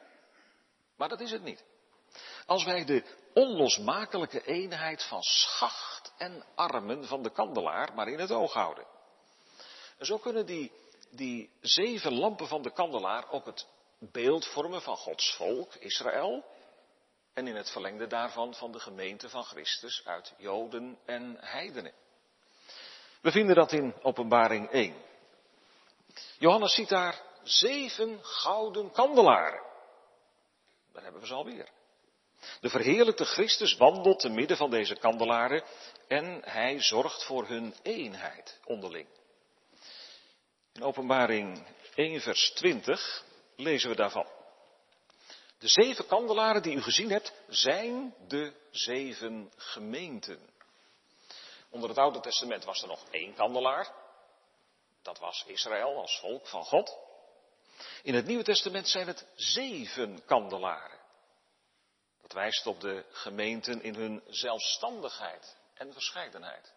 [0.95, 1.63] maar dat is het niet.
[2.45, 8.31] Als wij de onlosmakelijke eenheid van schacht en armen van de kandelaar maar in het
[8.31, 8.85] oog houden.
[9.99, 10.71] En zo kunnen die,
[11.09, 13.67] die zeven lampen van de kandelaar ook het
[13.99, 16.45] beeld vormen van Gods volk, Israël.
[17.33, 21.93] En in het verlengde daarvan van de gemeente van Christus uit Joden en Heidenen.
[23.21, 24.95] We vinden dat in Openbaring 1.
[26.37, 29.61] Johannes ziet daar zeven gouden kandelaren.
[30.93, 31.69] Daar hebben we ze alweer.
[32.61, 35.63] De verheerlijkte Christus wandelt te midden van deze kandelaren
[36.07, 39.07] en hij zorgt voor hun eenheid onderling.
[40.79, 41.65] In openbaring
[41.95, 43.23] 1 vers 20
[43.55, 44.27] lezen we daarvan.
[45.57, 50.49] De zeven kandelaren die u gezien hebt zijn de zeven gemeenten.
[51.69, 53.91] Onder het Oude Testament was er nog één kandelaar.
[55.01, 56.97] Dat was Israël als volk van God.
[58.03, 60.99] In het Nieuwe Testament zijn het zeven kandelaren.
[62.21, 66.73] Dat wijst op de gemeenten in hun zelfstandigheid en verscheidenheid.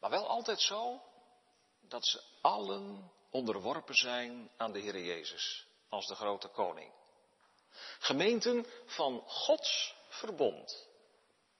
[0.00, 1.02] Maar wel altijd zo
[1.90, 6.92] dat ze allen onderworpen zijn aan de Heer Jezus als de grote koning.
[7.98, 10.88] Gemeenten van Gods verbond.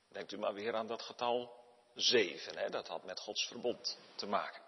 [0.08, 1.64] Denkt u maar weer aan dat getal
[1.94, 2.70] zeven, hè?
[2.70, 4.62] dat had met Gods verbond te maken.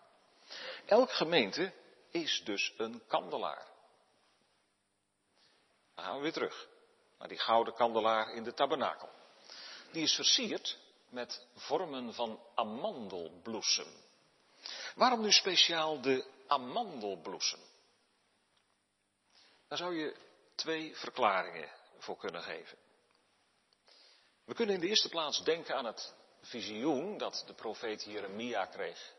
[0.86, 1.72] Elke gemeente
[2.10, 3.66] is dus een kandelaar.
[5.94, 6.68] Dan gaan we weer terug
[7.18, 9.08] naar die gouden kandelaar in de tabernakel.
[9.92, 14.10] Die is versierd met vormen van amandelbloesem.
[14.94, 17.60] Waarom nu speciaal de amandelbloesem?
[19.68, 20.16] Daar zou je
[20.54, 22.78] twee verklaringen voor kunnen geven.
[24.44, 29.14] We kunnen in de eerste plaats denken aan het visioen dat de profeet Jeremia kreeg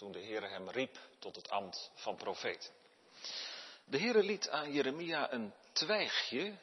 [0.00, 2.72] toen de Heer hem riep tot het ambt van profeet.
[3.84, 6.58] De Heer liet aan Jeremia een twijgje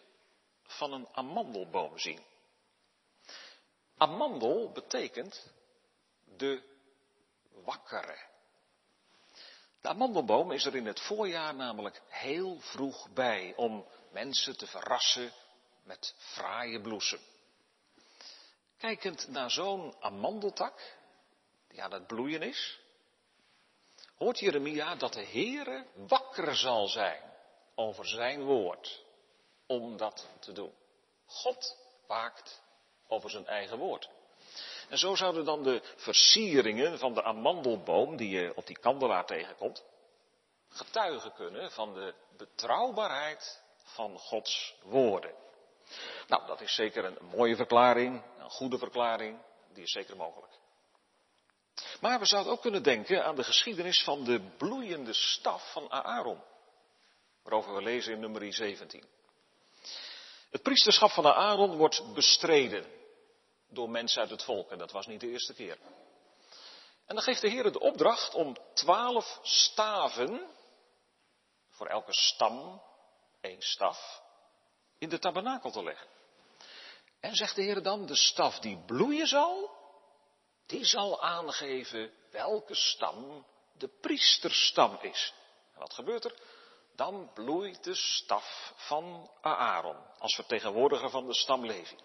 [0.63, 2.23] van een amandelboom zien.
[3.97, 5.51] Amandel betekent
[6.23, 6.61] de
[7.49, 8.17] wakkere.
[9.87, 15.33] De amandelboom is er in het voorjaar namelijk heel vroeg bij om mensen te verrassen
[15.83, 17.19] met fraaie bloesem.
[18.77, 20.97] Kijkend naar zo'n amandeltak,
[21.67, 22.79] die aan het bloeien is,
[24.17, 27.21] hoort Jeremia dat de Heere wakker zal zijn
[27.75, 29.03] over zijn woord
[29.65, 30.73] om dat te doen.
[31.25, 32.61] God waakt
[33.07, 34.09] over zijn eigen woord.
[34.87, 39.83] En zo zouden dan de versieringen van de amandelboom die je op die kandelaar tegenkomt,
[40.69, 45.33] getuigen kunnen van de betrouwbaarheid van Gods woorden.
[46.27, 49.39] Nou, dat is zeker een mooie verklaring, een goede verklaring,
[49.73, 50.51] die is zeker mogelijk.
[52.01, 56.41] Maar we zouden ook kunnen denken aan de geschiedenis van de bloeiende staf van Aaron,
[57.43, 59.03] waarover we lezen in nummer 17.
[60.49, 62.96] Het priesterschap van Aaron wordt bestreden
[63.69, 65.77] door mensen uit het volk en dat was niet de eerste keer.
[67.05, 70.47] En dan geeft de Heer de opdracht om twaalf staven,
[71.69, 72.81] voor elke stam
[73.41, 74.21] één staf,
[74.97, 76.07] in de tabernakel te leggen.
[77.19, 79.75] En zegt de Heer dan, de staf die bloeien zal,
[80.65, 85.33] die zal aangeven welke stam de priesterstam is.
[85.73, 86.35] En wat gebeurt er?
[86.95, 91.95] Dan bloeit de staf van Aaron als vertegenwoordiger van de stam Levi.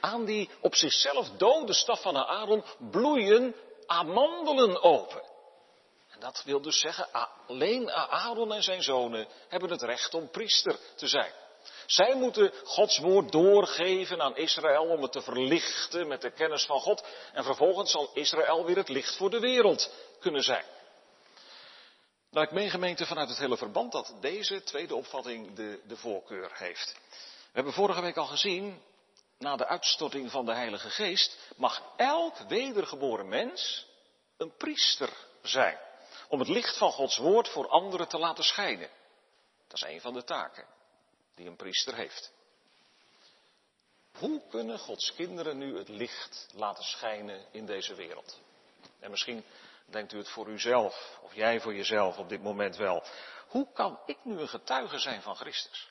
[0.00, 3.54] Aan die op zichzelf dode staf van Aaron bloeien
[3.86, 5.22] amandelen open.
[6.08, 7.08] En dat wil dus zeggen,
[7.46, 11.32] alleen Aaron en zijn zonen hebben het recht om priester te zijn.
[11.86, 16.80] Zij moeten Gods woord doorgeven aan Israël om het te verlichten met de kennis van
[16.80, 17.04] God.
[17.32, 20.64] En vervolgens zal Israël weer het licht voor de wereld kunnen zijn.
[22.30, 26.50] Nou, ik meen gemeente vanuit het hele verband dat deze tweede opvatting de, de voorkeur
[26.54, 26.96] heeft.
[27.20, 28.82] We hebben vorige week al gezien,
[29.38, 33.86] na de uitstorting van de Heilige Geest, mag elk wedergeboren mens
[34.36, 35.78] een priester zijn.
[36.28, 38.90] Om het licht van Gods woord voor anderen te laten schijnen.
[39.66, 40.66] Dat is een van de taken
[41.34, 42.32] die een priester heeft.
[44.18, 48.40] Hoe kunnen Gods kinderen nu het licht laten schijnen in deze wereld?
[49.00, 49.44] En misschien
[49.86, 53.02] denkt u het voor uzelf, of jij voor jezelf op dit moment wel.
[53.48, 55.90] Hoe kan ik nu een getuige zijn van Christus?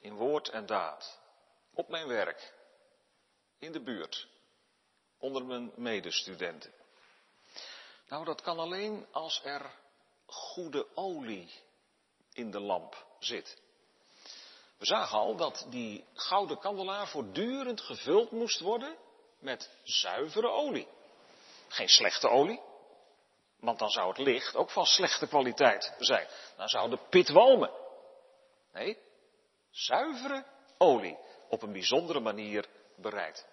[0.00, 1.18] In woord en daad.
[1.74, 2.52] Op mijn werk.
[3.64, 4.28] In de buurt.
[5.18, 6.72] Onder mijn medestudenten.
[8.08, 9.70] Nou, dat kan alleen als er
[10.26, 11.50] goede olie
[12.32, 13.60] in de lamp zit.
[14.76, 18.96] We zagen al dat die gouden kandelaar voortdurend gevuld moest worden
[19.38, 20.88] met zuivere olie.
[21.68, 22.60] Geen slechte olie,
[23.60, 26.28] want dan zou het licht ook van slechte kwaliteit zijn.
[26.56, 27.70] Dan zou de pit walmen.
[28.72, 28.98] Nee,
[29.70, 30.44] zuivere
[30.78, 33.52] olie, op een bijzondere manier bereid.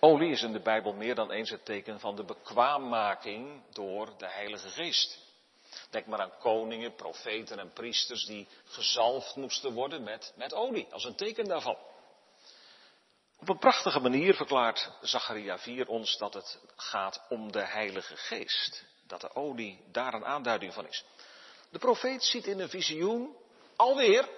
[0.00, 4.28] Olie is in de Bijbel meer dan eens het teken van de bekwaammaking door de
[4.28, 5.26] Heilige Geest.
[5.90, 11.04] Denk maar aan koningen, profeten en priesters die gezalfd moesten worden met, met olie, als
[11.04, 11.76] een teken daarvan.
[13.40, 18.84] Op een prachtige manier verklaart Zacharia 4 ons dat het gaat om de Heilige Geest.
[19.06, 21.04] Dat de olie daar een aanduiding van is.
[21.70, 23.36] De profeet ziet in een visioen
[23.76, 24.28] alweer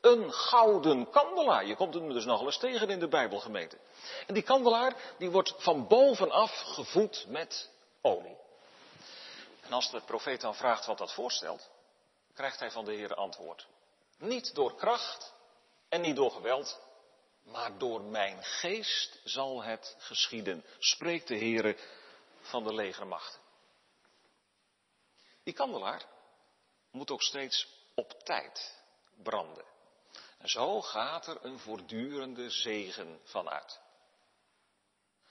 [0.00, 1.66] Een gouden kandelaar.
[1.66, 3.78] Je komt hem dus nogal eens tegen in de Bijbelgemeente.
[4.26, 8.36] En die kandelaar die wordt van bovenaf gevoed met olie.
[9.60, 11.70] En als de profeet dan vraagt wat dat voorstelt,
[12.34, 13.66] krijgt hij van de Heer antwoord.
[14.18, 15.34] Niet door kracht
[15.88, 16.80] en niet door geweld,
[17.42, 21.76] maar door mijn geest zal het geschieden, spreekt de Heere
[22.40, 23.40] van de legermachten.
[25.42, 26.04] Die kandelaar
[26.90, 28.82] moet ook steeds op tijd
[29.22, 29.64] branden.
[30.40, 33.80] En zo gaat er een voortdurende zegen vanuit.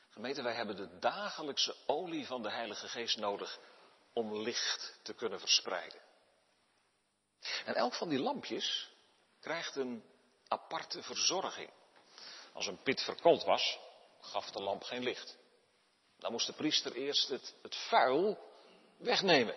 [0.09, 3.59] Gemeente, wij hebben de dagelijkse olie van de Heilige Geest nodig
[4.13, 5.99] om licht te kunnen verspreiden.
[7.65, 8.89] En elk van die lampjes
[9.39, 10.03] krijgt een
[10.47, 11.69] aparte verzorging.
[12.53, 13.79] Als een pit verkoold was,
[14.21, 15.37] gaf de lamp geen licht.
[16.17, 18.37] Dan moest de priester eerst het vuil
[18.97, 19.55] wegnemen.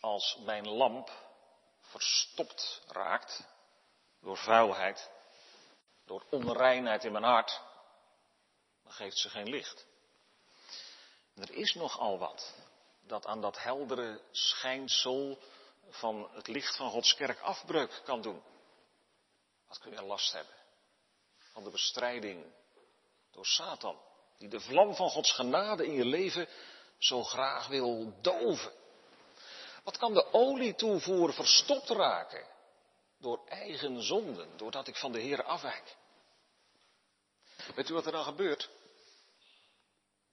[0.00, 1.29] Als mijn lamp
[1.90, 3.44] verstopt raakt
[4.20, 5.10] door vuilheid,
[6.04, 7.60] door onreinheid in mijn hart,
[8.82, 9.86] dan geeft ze geen licht.
[11.34, 12.54] er is nogal wat
[13.00, 15.38] dat aan dat heldere schijnsel
[15.88, 18.42] van het licht van Gods kerk afbreuk kan doen.
[19.68, 20.54] Wat kun je last hebben?
[21.52, 22.52] Van de bestrijding
[23.30, 24.00] door Satan,
[24.38, 26.48] die de vlam van Gods genade in je leven
[26.98, 28.72] zo graag wil doven.
[29.84, 32.46] Wat kan de olietoevoer verstopt raken
[33.18, 35.96] door eigen zonden, doordat ik van de Heer afwijk?
[37.74, 38.70] Weet u wat er dan gebeurt?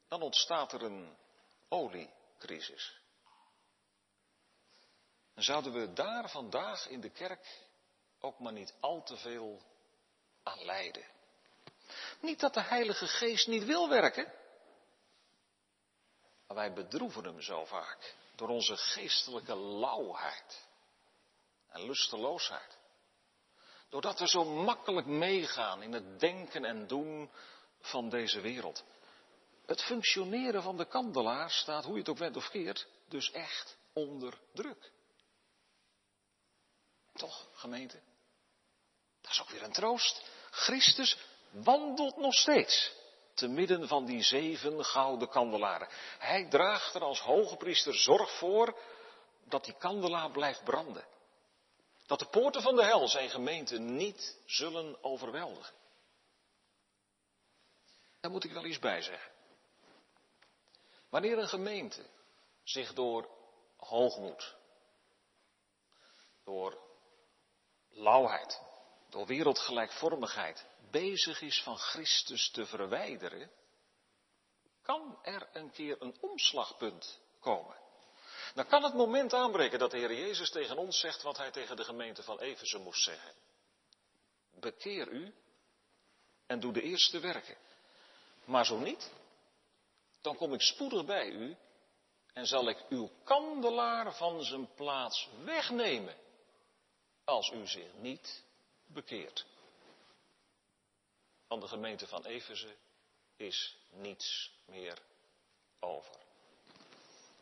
[0.08, 1.18] Dan ontstaat er een
[1.70, 3.00] oliecrisis.
[5.34, 7.66] En zouden we daar vandaag in de kerk
[8.20, 9.62] ook maar niet al te veel
[10.44, 11.06] aan lijden.
[12.20, 14.34] Niet dat de Heilige Geest niet wil werken,
[16.48, 20.68] maar wij bedroeven hem zo vaak door onze geestelijke lauwheid
[21.68, 22.78] en lusteloosheid.
[23.90, 27.32] Doordat we zo makkelijk meegaan in het denken en doen
[27.80, 28.84] van deze wereld.
[29.66, 33.78] Het functioneren van de kandelaar staat, hoe je het ook went of keert, dus echt
[33.94, 34.92] onder druk.
[37.14, 38.00] Toch, gemeente?
[39.22, 40.24] Dat is ook weer een troost.
[40.52, 41.18] Christus
[41.50, 42.92] wandelt nog steeds
[43.38, 45.88] te midden van die zeven gouden kandelaren.
[46.20, 48.78] Hij draagt er als hoge priester zorg voor
[49.44, 51.06] dat die kandelaar blijft branden.
[52.06, 55.74] Dat de poorten van de hel zijn gemeente niet zullen overweldigen.
[58.20, 59.32] Daar moet ik wel iets bij zeggen.
[61.10, 62.06] Wanneer een gemeente
[62.64, 63.30] zich door
[63.78, 64.56] hoogmoed,
[66.44, 66.78] door
[67.90, 68.62] lauwheid,
[69.10, 73.52] door wereldgelijkvormigheid bezig is van Christus te verwijderen,
[74.82, 77.76] kan er een keer een omslagpunt komen.
[78.54, 81.76] Dan kan het moment aanbreken dat de Heer Jezus tegen ons zegt wat hij tegen
[81.76, 83.34] de gemeente van Efeze moest zeggen.
[84.52, 85.34] Bekeer u
[86.46, 87.58] en doe de eerste werken.
[88.46, 89.12] Maar zo niet,
[90.22, 91.58] dan kom ik spoedig bij u
[92.34, 96.16] en zal ik uw kandelaar van zijn plaats wegnemen
[97.24, 98.44] als u zich niet
[98.86, 99.46] bekeert.
[101.48, 102.76] Van de gemeente van Efeze
[103.36, 104.98] is niets meer
[105.80, 106.16] over.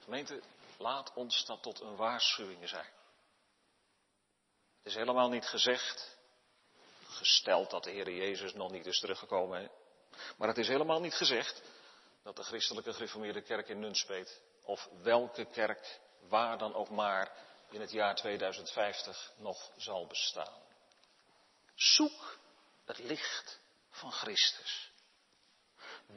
[0.04, 0.42] Gemeente,
[0.78, 2.94] laat ons dat tot een waarschuwing zijn.
[4.78, 6.18] Het is helemaal niet gezegd,
[7.08, 9.72] gesteld dat de Heer Jezus nog niet is teruggekomen,
[10.38, 11.62] maar het is helemaal niet gezegd
[12.24, 17.32] dat de christelijke gereformeerde kerk in Nunspeet, of welke kerk, waar dan ook maar,
[17.70, 20.64] in het jaar 2050 nog zal bestaan.
[21.76, 22.38] Zoek
[22.86, 23.60] het licht
[23.96, 24.92] van Christus.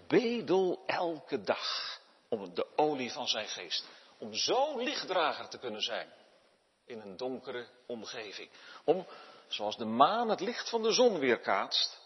[0.07, 3.85] Bedel elke dag om de olie van zijn geest.
[4.19, 6.12] Om zo lichtdrager te kunnen zijn
[6.85, 8.51] in een donkere omgeving.
[8.85, 9.07] Om,
[9.49, 12.01] zoals de maan het licht van de zon weerkaatst,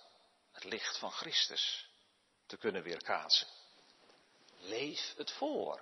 [0.52, 1.88] het licht van Christus
[2.46, 3.48] te kunnen weerkaatsen.
[4.58, 5.80] Leef het voor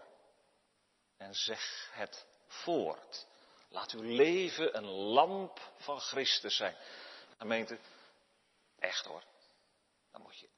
[1.16, 3.26] en zeg het voort.
[3.68, 6.76] Laat uw leven een lamp van Christus zijn.
[7.38, 7.78] Gemeente,
[8.78, 9.22] echt hoor.
[10.12, 10.48] Dan moet je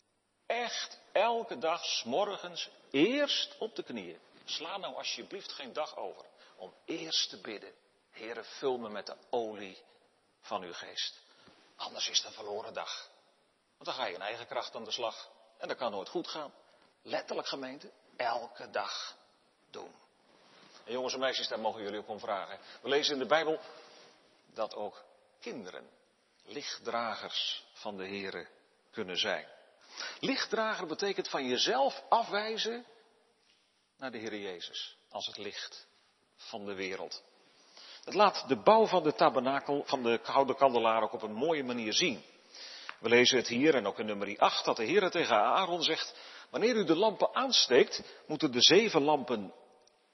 [0.47, 4.21] echt elke dag s'morgens eerst op de knieën.
[4.45, 6.25] Sla nou alsjeblieft geen dag over
[6.57, 7.73] om eerst te bidden.
[8.11, 9.83] Heere, vul me met de olie
[10.41, 11.21] van uw geest.
[11.77, 13.11] Anders is het een verloren dag.
[13.77, 15.31] Want dan ga je in eigen kracht aan de slag.
[15.59, 16.53] En dat kan nooit goed gaan.
[17.03, 19.17] Letterlijk gemeente, elke dag
[19.71, 19.95] doen.
[20.85, 22.59] En jongens en meisjes, daar mogen jullie ook om vragen.
[22.83, 23.61] We lezen in de Bijbel
[24.47, 25.05] dat ook
[25.41, 25.91] kinderen
[26.45, 28.49] lichtdragers van de Here
[28.93, 29.47] kunnen zijn.
[30.21, 32.85] Lichtdrager betekent van jezelf afwijzen
[33.99, 35.87] naar de Heer Jezus als het licht
[36.37, 37.23] van de wereld.
[38.05, 41.65] Het laat de bouw van de tabernakel, van de gouden kandelaar ook op een mooie
[41.65, 42.23] manier zien.
[42.99, 46.15] We lezen het hier en ook in nummer 8 dat de Heer tegen Aaron zegt,
[46.51, 49.55] wanneer u de lampen aansteekt, moeten de zeven lampen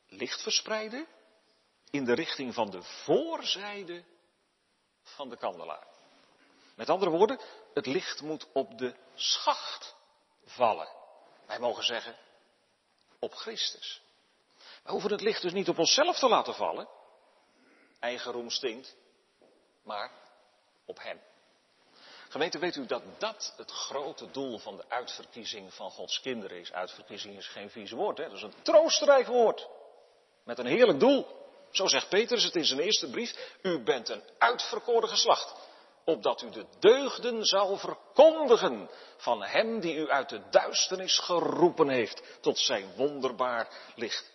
[0.08, 1.06] licht verspreiden
[1.90, 4.04] in de richting van de voorzijde
[5.02, 5.86] van de kandelaar.
[6.76, 7.40] Met andere woorden,
[7.78, 9.94] het licht moet op de schacht
[10.44, 10.88] vallen.
[11.46, 12.16] Wij mogen zeggen,
[13.18, 14.00] op Christus.
[14.82, 16.88] We hoeven het licht dus niet op onszelf te laten vallen.
[18.00, 18.96] Eigen roem stinkt.
[19.82, 20.10] Maar
[20.84, 21.20] op Hem.
[22.28, 26.72] Gemeente, weet u dat dat het grote doel van de uitverkiezing van Gods kinderen is?
[26.72, 28.24] Uitverkiezing is geen vies woord, hè?
[28.24, 29.68] dat is een troostrijk woord.
[30.44, 31.26] Met een heerlijk doel.
[31.70, 33.56] Zo zegt Petrus het in zijn eerste brief.
[33.62, 35.54] U bent een uitverkoren geslacht.
[36.08, 42.22] Opdat u de deugden zal verkondigen van hem die u uit de duisternis geroepen heeft
[42.40, 44.32] tot zijn wonderbaar licht.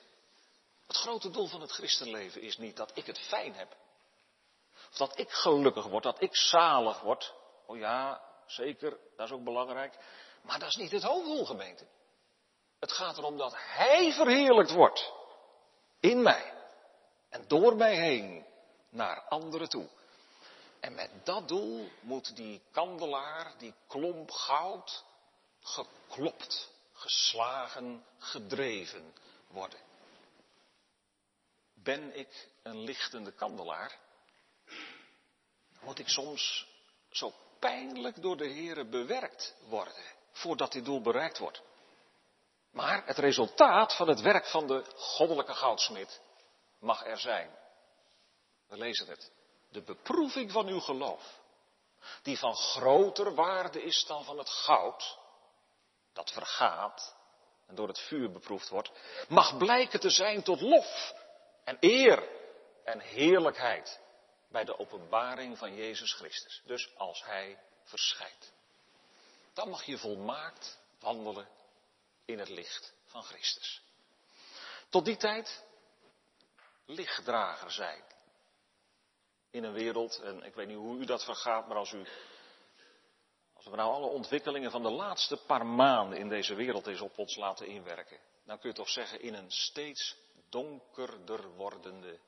[0.87, 3.75] Het grote doel van het christenleven is niet dat ik het fijn heb.
[4.91, 7.33] Of dat ik gelukkig word, dat ik zalig word.
[7.65, 9.97] Oh ja, zeker, dat is ook belangrijk.
[10.41, 11.85] Maar dat is niet het hoofddoel, gemeente.
[12.79, 15.13] Het gaat erom dat Hij verheerlijkt wordt.
[15.99, 16.53] In mij.
[17.29, 18.45] En door mij heen.
[18.89, 19.87] Naar anderen toe.
[20.83, 25.03] En met dat doel moet die kandelaar, die klomp goud,
[25.61, 29.13] geklopt, geslagen, gedreven
[29.47, 29.79] worden.
[31.73, 33.97] Ben ik een lichtende kandelaar?
[35.81, 36.67] Moet ik soms
[37.11, 41.61] zo pijnlijk door de Heeren bewerkt worden voordat dit doel bereikt wordt?
[42.71, 46.21] Maar het resultaat van het werk van de goddelijke goudsmid
[46.79, 47.49] mag er zijn.
[48.67, 49.31] We lezen het.
[49.73, 51.39] De beproeving van uw geloof,
[52.21, 55.17] die van groter waarde is dan van het goud,
[56.13, 57.15] dat vergaat
[57.67, 58.91] en door het vuur beproefd wordt,
[59.27, 61.13] mag blijken te zijn tot lof
[61.63, 62.29] en eer
[62.83, 63.99] en heerlijkheid
[64.47, 66.61] bij de openbaring van Jezus Christus.
[66.65, 68.53] Dus als Hij verschijnt.
[69.53, 71.47] Dan mag je volmaakt wandelen
[72.25, 73.81] in het licht van Christus.
[74.89, 75.63] Tot die tijd
[76.85, 78.03] lichtdrager zijn.
[79.53, 82.05] In een wereld, en ik weet niet hoe u dat vergaat, maar als u,
[83.53, 87.17] als we nou alle ontwikkelingen van de laatste paar maanden in deze wereld eens op
[87.17, 90.15] ons laten inwerken, dan kun je toch zeggen in een steeds
[90.49, 92.19] donkerder wordende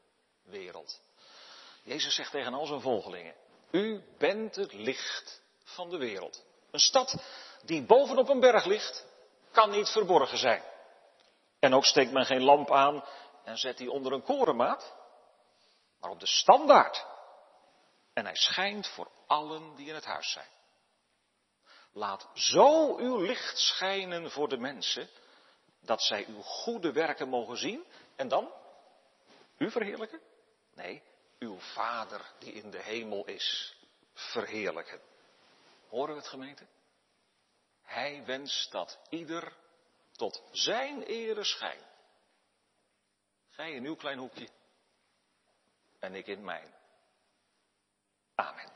[0.44, 1.02] wereld.
[1.84, 3.36] Jezus zegt tegen al zijn volgelingen,
[3.72, 6.46] u bent het licht van de wereld.
[6.72, 7.24] Een stad
[7.64, 9.06] die bovenop een berg ligt,
[9.52, 10.64] kan niet verborgen zijn.
[11.60, 13.04] En ook steekt men geen lamp aan
[13.44, 14.94] en zet die onder een korenmaat,
[16.00, 17.14] maar op de standaard.
[18.16, 20.50] En hij schijnt voor allen die in het huis zijn.
[21.92, 25.10] Laat zo uw licht schijnen voor de mensen,
[25.80, 27.86] dat zij uw goede werken mogen zien
[28.16, 28.54] en dan
[29.58, 30.22] u verheerlijken?
[30.74, 31.04] Nee,
[31.40, 33.78] uw Vader die in de hemel is,
[34.14, 35.02] verheerlijken.
[35.88, 36.66] Horen we het gemeente?
[37.82, 39.54] Hij wenst dat ieder
[40.12, 41.86] tot zijn ere schijnt.
[43.50, 44.50] Gij in uw klein hoekje
[46.00, 46.75] en ik in mijn.
[48.40, 48.75] Amen.